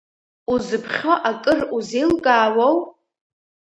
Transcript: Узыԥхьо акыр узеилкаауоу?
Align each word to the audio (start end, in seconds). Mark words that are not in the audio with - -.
Узыԥхьо 0.53 1.13
акыр 1.29 1.59
узеилкаауоу? 1.75 2.77